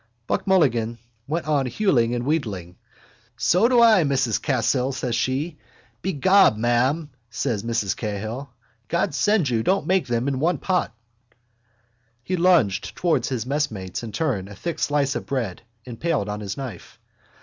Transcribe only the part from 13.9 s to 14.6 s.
in turn a